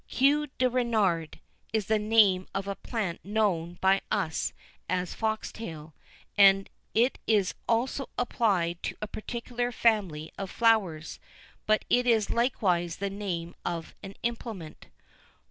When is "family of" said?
9.71-10.49